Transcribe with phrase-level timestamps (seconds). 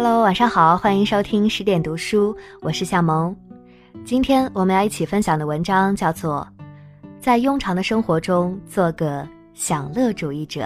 [0.00, 3.34] Hello，晚上好，欢迎收听十点读书，我是夏萌。
[4.04, 6.46] 今天我们要一起分享的文章叫做
[7.18, 10.60] 《在庸常的生活中做个享乐主义者》，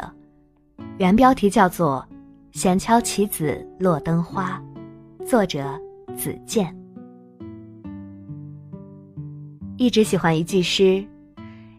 [0.98, 2.06] 原标题叫做
[2.60, 4.62] 《闲敲棋子落灯花》，
[5.26, 5.80] 作者
[6.14, 6.70] 子健。
[9.78, 11.02] 一直喜欢一句诗：“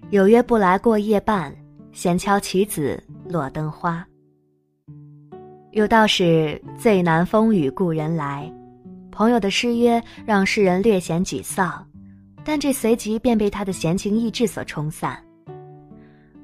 [0.10, 1.56] 有约不来过夜半，
[1.92, 3.00] 闲敲棋子
[3.30, 4.04] 落灯花。”
[5.74, 8.48] 有道是最难风雨故人来，
[9.10, 11.84] 朋友的失约让诗人略显沮丧，
[12.44, 15.20] 但这随即便被他的闲情逸致所冲散。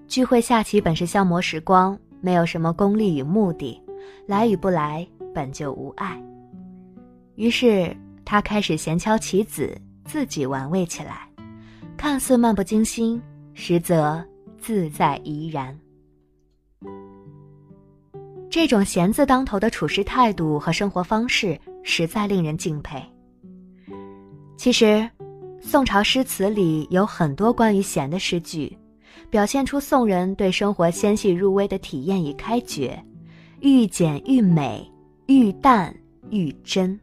[0.08, 3.80] 聚会下棋本是消磨时光，没有什么功利与目的，
[4.26, 6.20] 来与不来本就无碍。
[7.36, 11.30] 于是他开始闲敲棋子，自己玩味起来，
[11.96, 13.22] 看似漫不经心，
[13.54, 14.26] 实则
[14.58, 15.80] 自在怡然。
[18.50, 23.00] 这种闲字当头的处事态度和生活方式，实在令人敬佩。
[24.58, 25.08] 其实，
[25.62, 28.76] 宋朝诗词里有很多关于闲的诗句，
[29.30, 33.00] 表现出宋人对生活纤细入微的体验与开掘，
[33.60, 34.92] 愈简愈美，
[35.28, 35.96] 愈淡
[36.32, 37.00] 愈真。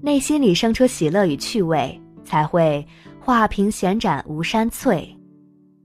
[0.00, 2.84] 内心里生出喜乐与趣味，才会
[3.20, 5.06] 画屏闲展无山翠；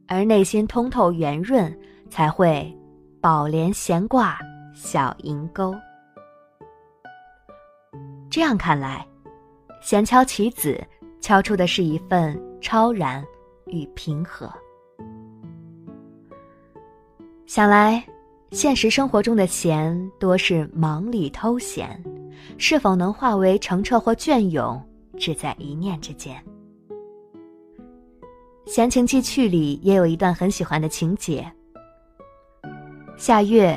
[0.07, 1.71] 而内心通透圆润，
[2.09, 2.73] 才会。
[3.27, 4.39] 宝莲闲挂
[4.73, 5.75] 小银钩。
[8.29, 9.05] 这样看来，
[9.81, 10.81] 闲敲棋子
[11.19, 13.21] 敲出的是一份超然
[13.65, 14.49] 与平和。
[17.45, 18.01] 想来，
[18.51, 22.01] 现实生活中的闲多是忙里偷闲，
[22.57, 24.81] 是否能化为澄澈或隽永，
[25.19, 26.41] 只在一念之间。
[28.73, 31.45] 《闲情记趣》里也有一段很喜欢的情节。
[33.17, 33.75] 夏月，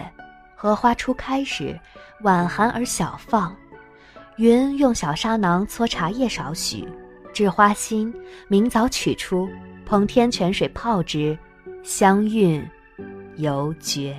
[0.55, 1.79] 荷花初开时，
[2.21, 3.57] 晚寒而小放。
[4.37, 6.87] 云用小砂囊搓茶叶少许，
[7.33, 8.15] 置花心，
[8.49, 9.49] 明早取出，
[9.87, 11.37] 捧天泉水泡之，
[11.83, 12.63] 香韵
[13.37, 14.15] 犹绝。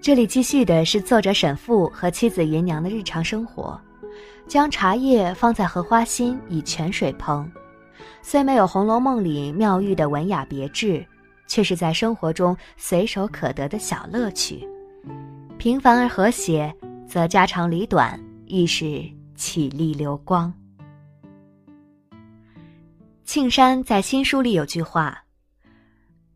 [0.00, 3.78] 这里继续的是作者沈复和妻子芸娘的日常生活，
[4.46, 7.44] 将茶叶放在荷花心，以泉水烹，
[8.22, 11.04] 虽没有《红楼梦》里妙玉的文雅别致。
[11.46, 14.66] 却是在生活中随手可得的小乐趣，
[15.58, 16.74] 平凡而和谐，
[17.06, 19.02] 则家长里短亦是
[19.34, 20.52] 绮丽流光。
[23.24, 25.24] 庆山在新书里有句话：“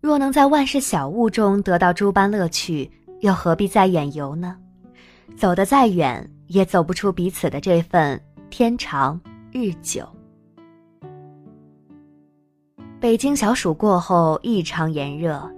[0.01, 4.57] 若能在万事小物中得到诸般乐趣，又何必再远游呢？
[5.37, 8.21] 走得再远，也走不出彼此的这份
[8.51, 9.21] 天长
[9.53, 10.07] 日久。”
[13.01, 15.51] 北京小暑过后异常炎热，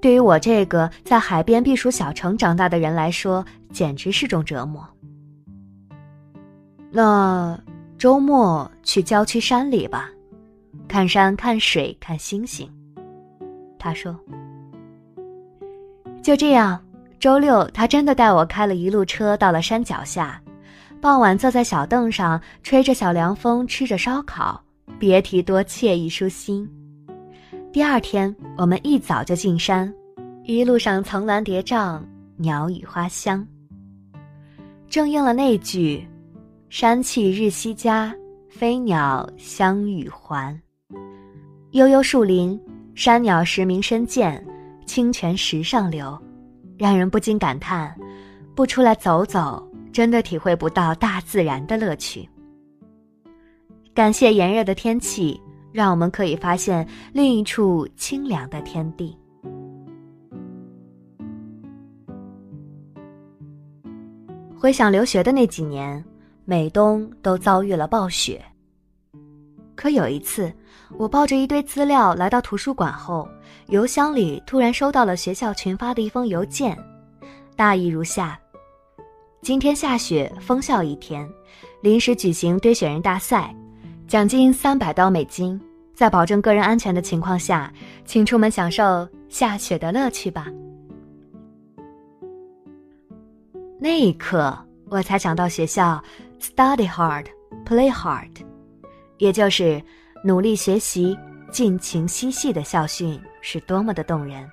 [0.00, 4.86] 对于我这个在海边避暑小城长大的人来说，简直是种折磨。
[6.92, 7.58] 那
[7.98, 10.08] 周末去郊区山里吧，
[10.86, 12.70] 看山看水看星星。
[13.80, 14.16] 他说。
[16.22, 16.80] 就这样，
[17.18, 20.40] 周六他真的带我开了一路车到了山脚下，
[21.00, 24.62] 傍晚坐在小凳上，吹着小凉风，吃着烧烤。
[24.98, 26.66] 别提多惬意舒心。
[27.76, 29.92] 第二天，我们一早就进山，
[30.44, 32.00] 一路上层峦叠嶂，
[32.38, 33.46] 鸟语花香。
[34.88, 36.02] 正应了那句
[36.70, 38.16] ：“山气日夕佳，
[38.48, 40.58] 飞鸟相与还。”
[41.72, 42.58] 悠悠树林，
[42.94, 44.42] 山鸟时鸣声渐，
[44.86, 46.18] 清泉石上流，
[46.78, 47.94] 让人不禁感叹：
[48.54, 49.62] 不出来走走，
[49.92, 52.26] 真的体会不到大自然的乐趣。
[53.92, 55.38] 感谢炎热的天气，
[55.76, 59.14] 让我们可以发现另一处清凉的天地。
[64.58, 66.02] 回想留学的那几年，
[66.46, 68.42] 每冬都遭遇了暴雪。
[69.74, 70.50] 可有一次，
[70.96, 73.28] 我抱着一堆资料来到图书馆后，
[73.66, 76.74] 邮箱里突然收到了学校群发的一封邮件，
[77.54, 78.40] 大意如下：
[79.42, 81.28] 今天下雪，封校一天，
[81.82, 83.54] 临时举行堆雪人大赛。
[84.06, 85.60] 奖金三百刀美金，
[85.92, 87.72] 在保证个人安全的情况下，
[88.04, 90.46] 请出门享受下雪的乐趣吧。
[93.80, 94.56] 那一刻，
[94.88, 96.00] 我才想到学校
[96.40, 97.26] “study hard,
[97.64, 98.30] play hard”，
[99.18, 99.82] 也就是
[100.22, 101.18] 努力学习、
[101.50, 104.48] 尽情嬉戏的校训是多么的动人。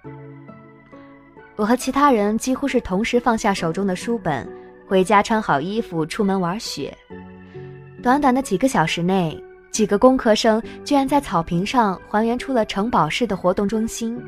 [1.55, 4.51] 我和其他人几乎是同时放下手中的书本，
[4.88, 6.91] 回家穿好衣服出门玩雪。
[8.03, 9.41] 短短的几个小时内，
[9.71, 14.21] 几个工科生居然在草坪上还原出了城堡式的活动中心。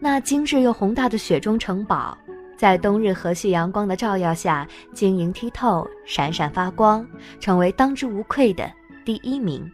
[0.00, 2.18] 那精致又宏大的雪中城堡，
[2.58, 7.06] 在冬日和煦阳光的照耀下晶莹剔透、闪闪发光，
[7.38, 8.68] 成为当之无愧的
[9.04, 9.64] 第一名。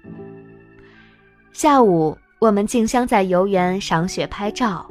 [1.54, 4.86] 下午，我们竞相在游园赏雪拍照，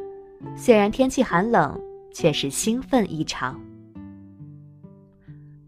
[0.55, 1.79] 虽然天气寒冷，
[2.11, 3.55] 却是兴奋异常。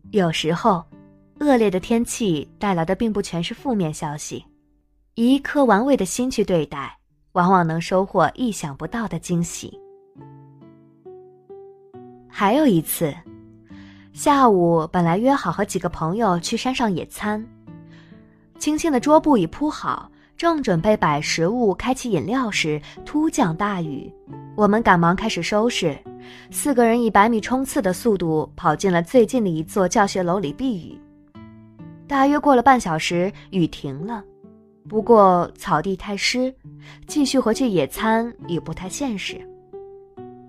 [0.09, 0.83] 有时候，
[1.39, 4.45] 恶劣的天气带来的并不全是负面消息，
[5.15, 6.97] 以一颗玩味的心去对待，
[7.33, 9.77] 往往能收获意想不到的惊喜。
[12.29, 13.13] 还有一次，
[14.13, 17.45] 下午本来约好和几个朋友去山上野餐，
[18.57, 24.11] 轻轻的桌布已铺好，正准备摆食物、开启饮料时，突降大雨，
[24.55, 25.97] 我们赶忙开始收拾，
[26.51, 30.99] 四个人以百米冲刺的速度跑进了最近的一座教学楼里避雨。
[32.07, 34.23] 大约过了半小时，雨停了，
[34.87, 36.53] 不过草地太湿，
[37.07, 39.41] 继续回去野餐也不太现实。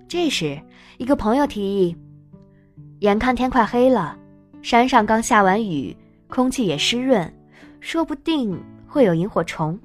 [0.08, 0.60] 这时，
[0.98, 1.96] 一个朋友提议
[3.00, 4.16] ：“眼看天快黑了，
[4.62, 5.96] 山上刚下完雨，
[6.28, 7.32] 空气也湿润，
[7.80, 9.78] 说不定会有萤火虫。”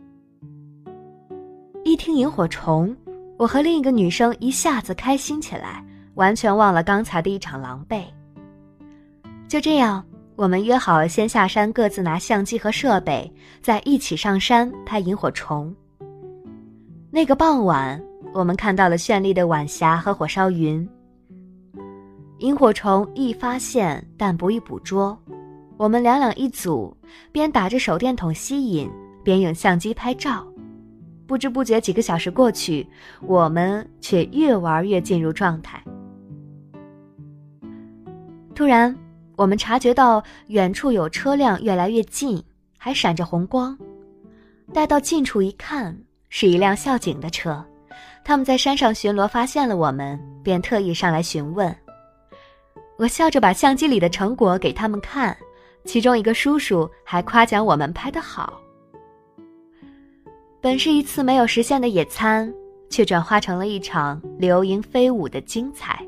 [1.85, 2.95] 一听萤火虫，
[3.37, 5.83] 我和另一个女生一下子开心起来，
[6.15, 8.03] 完全忘了刚才的一场狼狈。
[9.47, 10.05] 就这样，
[10.39, 13.29] 我们约好先下山，各自拿相机和设备，
[13.61, 15.75] 再一起上山拍萤火虫。
[17.11, 18.01] 那个傍晚。
[18.31, 20.87] 我们看到了绚丽的晚霞和火烧云。
[22.37, 25.17] 萤火虫易发现，但不易捕捉。
[25.77, 26.95] 我们两两一组，
[27.31, 28.89] 边打着手电筒吸引，
[29.23, 30.47] 边用相机拍照。
[31.25, 32.87] 不知不觉几个小时过去，
[33.21, 35.83] 我们却越玩越进入状态。
[38.53, 38.95] 突然，
[39.39, 42.43] 我们察觉到远处有车辆越来越近，
[42.77, 43.77] 还闪着红光。
[44.73, 45.97] 待到近处一看，
[46.27, 47.65] 是一辆校警的车。
[48.21, 51.73] 他们在山上巡逻，发现了我们，便特意上来询问。
[52.97, 55.37] 我笑着把相机里的成果给他们看，
[55.85, 58.59] 其中一个叔叔还夸奖我们拍得好。
[60.59, 62.53] 本是一次没有实现的野餐，
[62.89, 66.05] 却转化成了一场流萤飞舞的精彩。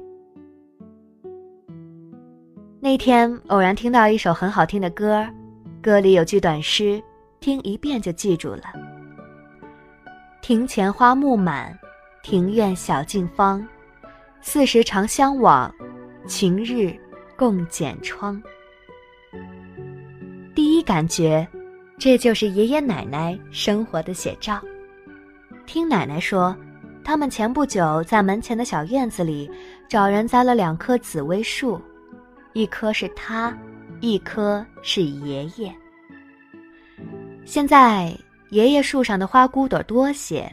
[2.91, 5.25] 那天偶然听到一首很好听的歌，
[5.81, 7.01] 歌里有句短诗，
[7.39, 8.63] 听一遍就记住了
[10.43, 11.73] ：“庭前花木满。”
[12.21, 13.65] 庭院小径芳，
[14.41, 15.73] 四时常相往，
[16.27, 16.93] 晴日
[17.37, 18.43] 共剪窗。
[20.53, 21.47] 第一感觉，
[21.97, 24.59] 这就是爷爷奶奶生活的写照。
[25.65, 26.53] 听奶奶说，
[27.05, 29.49] 他们前不久在门前的小院子里
[29.87, 31.81] 找人栽了两棵紫薇树，
[32.53, 33.57] 一棵是他，
[33.99, 35.73] 一棵是爷爷。
[37.45, 38.15] 现在
[38.49, 40.51] 爷爷树上的花骨朵多些。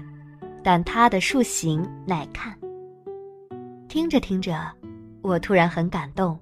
[0.61, 2.55] 但它的树形耐看。
[3.89, 4.71] 听着听着，
[5.23, 6.39] 我突然很感动。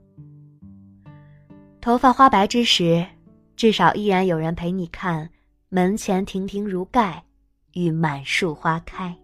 [1.80, 3.06] 头发花白之时，
[3.54, 5.28] 至少依然有人陪你看
[5.68, 7.22] 门前亭亭如盖，
[7.74, 9.14] 与满树花开。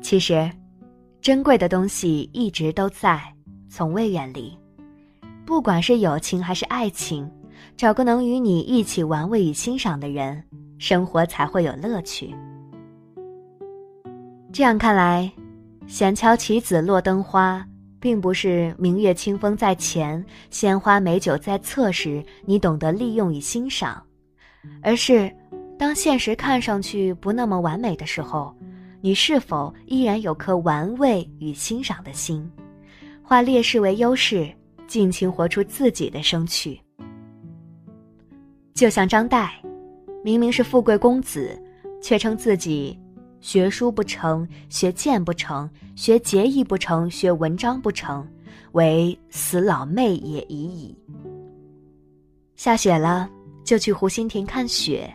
[0.00, 0.48] 其实，
[1.20, 3.20] 珍贵的东西一直都在，
[3.74, 4.54] 从未远离。
[5.46, 7.26] 不管是友情还是爱情，
[7.74, 10.44] 找个能与你一起玩味与欣赏的人。
[10.76, 12.34] 生活才会有乐趣。
[14.52, 15.32] 这样看来，
[15.86, 17.64] 闲敲棋子落灯花，
[17.98, 24.02] 并不是明月清风在前，鲜花美酒在侧时你懂得利用与欣赏，
[24.82, 25.32] 而是
[25.78, 28.54] 当现实看上去不那么完美的时候，
[29.00, 32.50] 你是否依然有颗玩味与欣赏的心，
[33.32, 34.46] 化劣势为优势，
[34.86, 36.78] 尽情活出自己的生趣。
[38.74, 39.48] 就像张岱。
[40.22, 41.58] 明明是富贵公子，
[42.02, 42.94] 却称自己
[43.40, 48.28] 学书不成，学剑不成，学节义不成，学文章不成，
[48.72, 50.94] 为死老妹也已矣。
[52.54, 53.30] 下雪了，
[53.64, 55.10] 就去湖心亭看雪；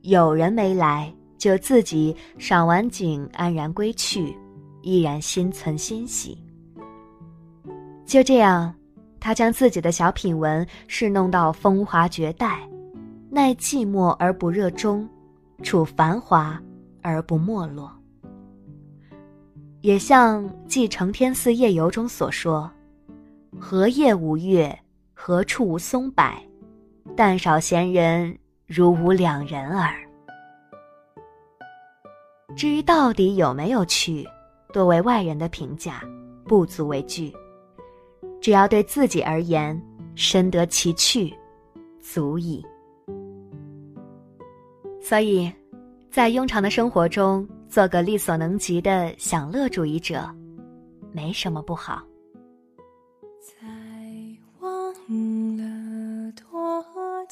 [0.00, 4.34] 有人没来，就自己赏完景安然归去，
[4.80, 6.38] 依然心存欣喜。
[8.06, 8.72] 就这样，
[9.18, 12.60] 他将自己的小品文侍弄到风华绝代。
[13.28, 15.06] 耐寂寞而不热衷，
[15.62, 16.58] 处繁华
[17.02, 17.92] 而不没落。
[19.82, 22.70] 也像《继承天寺夜游》中所说
[23.58, 24.78] ：“何夜无月？
[25.12, 26.24] 何处无松柏？
[27.16, 29.94] 但少闲人，如吾两人耳。”
[32.56, 34.26] 至于到底有没有趣，
[34.72, 36.02] 多为外人的评价，
[36.46, 37.34] 不足为惧。
[38.40, 39.80] 只要对自己而言，
[40.14, 41.34] 深得其趣，
[42.00, 42.64] 足矣。
[45.00, 45.52] 所以，
[46.10, 50.28] 在庸常的生活中做个力所能及的享乐主义者，
[51.12, 52.02] 没什么不好。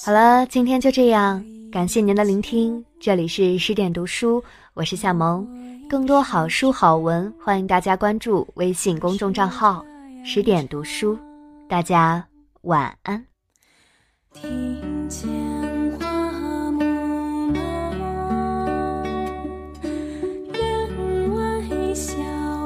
[0.05, 2.85] 好了，今天就这样，感谢您的聆听。
[3.01, 4.43] 这里是十点读书，
[4.75, 5.47] 我是夏萌。
[5.89, 9.85] 更多好书好文，欢迎大家关注微信公众账号
[10.27, 11.19] “十点读书，
[11.69, 12.27] 大家
[12.63, 13.27] 晚安。
[14.33, 15.29] 听见
[16.01, 16.83] 花木
[17.51, 17.55] 梦，
[20.55, 22.15] 院外小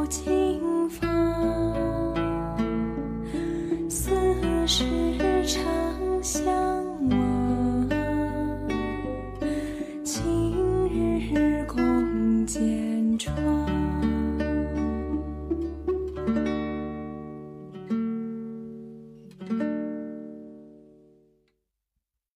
[0.06, 2.14] 径芳，
[3.90, 4.14] 四
[4.68, 4.84] 时
[5.44, 5.77] 长。